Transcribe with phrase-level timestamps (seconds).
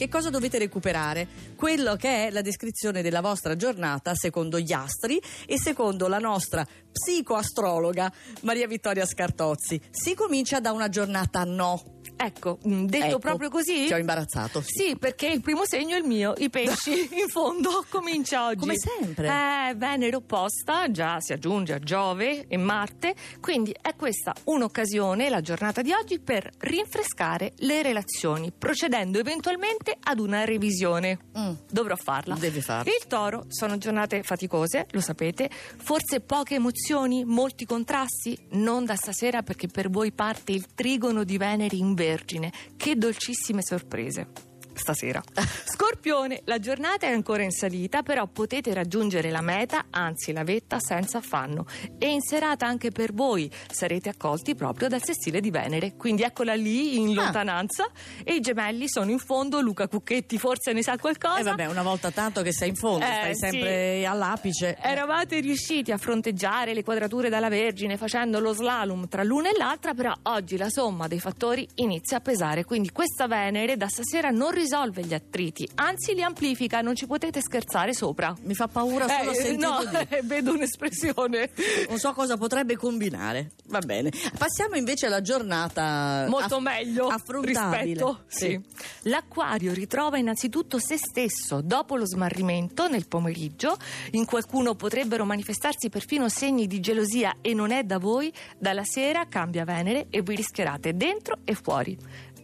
[0.00, 1.28] che cosa dovete recuperare?
[1.54, 6.66] Quello che è la descrizione della vostra giornata secondo gli astri e secondo la nostra
[6.90, 8.10] psicoastrologa
[8.40, 9.78] Maria Vittoria Scartozzi.
[9.90, 11.99] Si comincia da una giornata no.
[12.16, 13.86] Ecco, mm, detto Ecco, proprio così?
[13.86, 14.62] Ti ho imbarazzato.
[14.64, 18.58] Sì, perché il primo segno è il mio, i pesci, in fondo, comincia oggi.
[18.58, 19.28] Come sempre.
[19.28, 25.40] Eh, Venere opposta, già si aggiunge a Giove e Marte, quindi è questa un'occasione, la
[25.40, 31.18] giornata di oggi, per rinfrescare le relazioni, procedendo eventualmente ad una revisione.
[31.38, 31.52] Mm.
[31.70, 32.34] Dovrò farla.
[32.34, 32.90] Devi farla.
[32.90, 39.42] Il toro sono giornate faticose, lo sapete, forse poche emozioni, molti contrasti, non da stasera
[39.42, 42.52] perché per voi parte il trigono di Venere in Vergine.
[42.76, 44.49] Che dolcissime sorprese.
[44.80, 45.22] Stasera.
[45.66, 50.78] Scorpione, la giornata è ancora in salita, però potete raggiungere la meta, anzi la vetta,
[50.80, 51.66] senza affanno.
[51.98, 55.96] E in serata anche per voi sarete accolti proprio dal sestile di Venere.
[55.96, 57.24] Quindi eccola lì in Ah.
[57.24, 57.88] lontananza.
[58.24, 59.60] E i gemelli sono in fondo.
[59.60, 61.36] Luca Cucchetti forse ne sa qualcosa.
[61.38, 63.40] E Eh, vabbè, una volta tanto che sei in fondo, Eh, stai sì.
[63.40, 64.78] sempre all'apice.
[64.80, 69.92] Eravate riusciti a fronteggiare le quadrature dalla Vergine facendo lo slalom tra l'una e l'altra,
[69.92, 74.52] però oggi la somma dei fattori inizia a pesare, quindi questa Venere da stasera non
[74.70, 78.32] risolve gli attriti, anzi li amplifica, non ci potete scherzare sopra.
[78.42, 80.20] Mi fa paura solo Eh, no, dire.
[80.22, 81.50] vedo un'espressione
[81.88, 83.50] Non so cosa potrebbe combinare.
[83.66, 84.12] Va bene.
[84.38, 87.82] Passiamo invece alla giornata molto aff- meglio affrontabile.
[87.84, 88.22] rispetto.
[88.28, 88.60] Sì.
[89.02, 93.76] L'acquario ritrova innanzitutto se stesso dopo lo smarrimento nel pomeriggio.
[94.12, 98.32] In qualcuno potrebbero manifestarsi perfino segni di gelosia e non è da voi.
[98.56, 101.98] Dalla sera cambia Venere e vi rischierate dentro e fuori.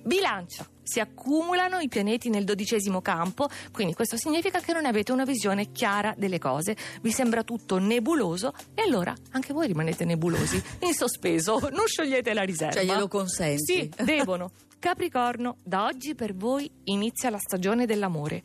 [0.06, 0.64] Bilancia.
[0.84, 5.72] Si accumulano i pianeti nel dodicesimo campo, quindi questo significa che non avete una visione
[5.72, 11.58] chiara delle cose, vi sembra tutto nebuloso e allora anche voi rimanete nebulosi, in sospeso,
[11.72, 12.74] non sciogliete la riserva.
[12.74, 13.64] Cioè, glielo consenti?
[13.64, 14.52] Sì, devono.
[14.78, 18.44] Capricorno, da oggi per voi inizia la stagione dell'amore.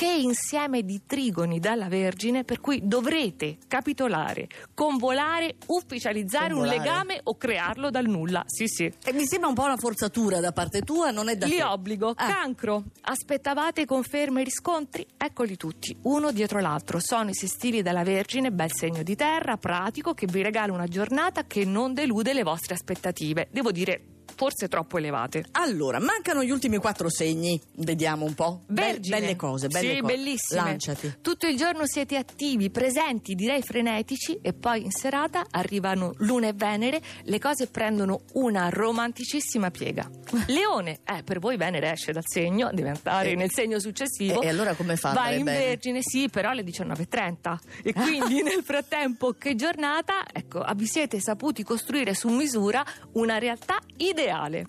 [0.00, 6.76] Che insieme di trigoni dalla Vergine per cui dovrete capitolare, convolare, ufficializzare Convolare.
[6.78, 8.42] un legame o crearlo dal nulla.
[8.46, 8.84] Sì, sì.
[8.84, 11.62] E mi sembra un po' una forzatura da parte tua, non è da Li te.
[11.62, 12.14] obbligo.
[12.16, 12.28] Ah.
[12.28, 12.84] Cancro.
[13.02, 15.06] Aspettavate conferme e riscontri?
[15.18, 16.98] Eccoli tutti, uno dietro l'altro.
[16.98, 21.44] Sono i sestili della Vergine, bel segno di terra, pratico, che vi regala una giornata
[21.44, 23.48] che non delude le vostre aspettative.
[23.50, 24.02] Devo dire,
[24.34, 25.44] forse troppo elevate.
[25.52, 27.60] Allora, mancano gli ultimi quattro segni.
[27.76, 28.62] Vediamo un po'.
[28.66, 29.20] Be- Vergine.
[29.20, 30.14] belle cose, belle sì, cose.
[30.14, 30.60] bellissime.
[30.62, 31.14] Lanciati.
[31.20, 36.52] Tutto il giorno siete attivi, presenti, direi frenetici e poi in serata arrivano Luna e
[36.52, 40.08] Venere, le cose prendono una romanticissima piega.
[40.48, 43.34] Leone, eh, per voi Venere esce dal segno, deve andare Eh.
[43.34, 44.40] nel segno successivo.
[44.42, 45.58] E- e allora come fa Va in bene?
[45.66, 47.58] Vergine, sì, però alle 19.30.
[47.82, 53.78] E quindi nel frattempo, che giornata, ecco, vi siete saputi costruire su misura una realtà
[53.96, 54.19] ideale.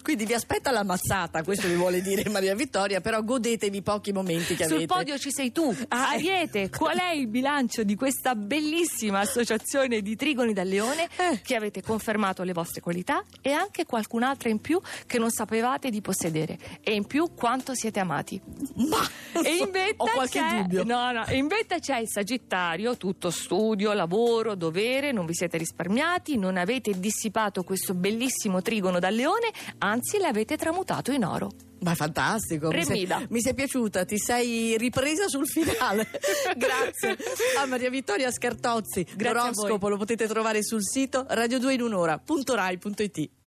[0.01, 4.11] Quindi vi aspetta la mazzata, questo vi vuole dire Maria Vittoria, però godetevi i pochi
[4.11, 4.93] momenti che Sul avete.
[4.93, 5.75] podio ci sei tu.
[5.89, 11.41] Ah, Ariete, qual è il bilancio di questa bellissima associazione di Trigoni dal Leone Eh.
[11.43, 16.01] che avete confermato le vostre qualità e anche qualcun'altra in più che non sapevate di
[16.01, 18.41] possedere e in più quanto siete amati.
[18.75, 18.99] Ma
[19.43, 20.83] E in vetta ho qualche c'è, dubbio.
[20.83, 25.57] No, no, e in vetta c'è il Sagittario, tutto studio, lavoro, dovere, non vi siete
[25.57, 29.40] risparmiati, non avete dissipato questo bellissimo trigono dal leone,
[29.79, 31.49] anzi l'avete tramutato in oro.
[31.81, 36.07] Ma fantastico, mi sei, mi sei piaciuta, ti sei ripresa sul finale.
[36.55, 37.17] Grazie
[37.57, 39.03] a Maria Vittoria Scartozzi.
[39.03, 43.31] Grazie a L'oroscopo lo potete trovare sul sito radio2inunora.rai.it.